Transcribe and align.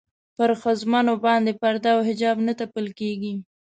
پر 0.37 0.49
ښځمنو 0.61 1.13
باندې 1.25 1.51
پرده 1.61 1.89
او 1.95 1.99
حجاب 2.07 2.37
نه 2.47 2.53
تپل 2.59 2.85
کېږي. 2.99 3.33